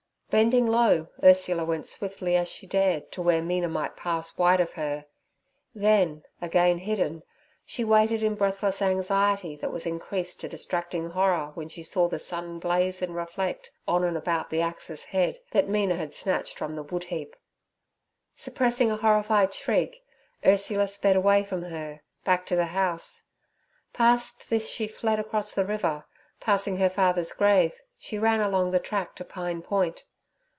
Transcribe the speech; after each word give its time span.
Bending 0.31 0.65
low, 0.65 1.09
Ursula 1.21 1.65
went 1.65 1.85
swiftly 1.85 2.37
as 2.37 2.47
she 2.47 2.65
dared 2.65 3.11
to 3.11 3.21
where 3.21 3.41
Mina 3.41 3.67
might 3.67 3.97
pass 3.97 4.37
wide 4.37 4.61
of 4.61 4.71
her; 4.75 5.03
then, 5.75 6.23
again 6.41 6.77
hidden, 6.77 7.23
she 7.65 7.83
waited 7.83 8.23
in 8.23 8.35
breathless 8.35 8.81
anxiety, 8.81 9.57
that 9.57 9.73
was 9.73 9.85
increased 9.85 10.39
to 10.39 10.47
distracting 10.47 11.09
horror 11.09 11.51
when 11.55 11.67
she 11.67 11.83
saw 11.83 12.07
the 12.07 12.17
sun 12.17 12.59
blaze 12.59 13.01
and 13.01 13.13
reflect 13.13 13.71
on 13.85 14.05
and 14.05 14.15
about 14.15 14.49
the 14.49 14.61
axe's 14.61 15.03
head 15.03 15.39
that 15.51 15.67
Mina 15.67 15.97
had 15.97 16.13
snatched 16.13 16.57
from 16.57 16.77
the 16.77 16.83
wood 16.83 17.03
heap. 17.03 17.35
Suppressing 18.33 18.89
a 18.89 18.95
horrified 18.95 19.53
shriek, 19.53 20.01
Ursula 20.45 20.87
sped 20.87 21.17
away 21.17 21.43
from 21.43 21.63
her, 21.63 22.03
back 22.23 22.45
to 22.45 22.55
the 22.55 22.67
house; 22.67 23.23
past 23.91 24.49
this 24.49 24.69
she 24.69 24.87
fled 24.87 25.19
across 25.19 25.53
the 25.53 25.65
river; 25.65 26.05
passing 26.39 26.77
her 26.77 26.89
father's 26.89 27.33
grave, 27.33 27.73
she 27.97 28.17
ran 28.17 28.39
along 28.39 28.71
the 28.71 28.79
track 28.79 29.13
to 29.15 29.25
Pine 29.25 29.61
Point. 29.61 30.05